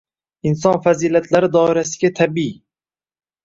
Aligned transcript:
Inson 0.51 0.79
fazilatlari 0.87 1.51
doirasiga 1.59 2.13
tabiiy. 2.23 2.61